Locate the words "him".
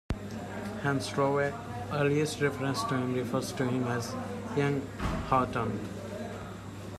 2.95-3.13, 3.69-3.83